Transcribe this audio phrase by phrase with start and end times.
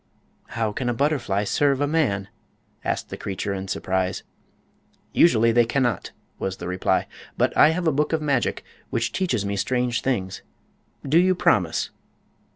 [0.57, 2.27] "How can a butterfly serve a man?"
[2.83, 4.23] asked the creature, in surprise.
[5.13, 7.05] "Usually they cannot," was the reply.
[7.37, 10.41] "But I have a book of magic which teaches me strange things.
[11.07, 11.91] Do you promise?"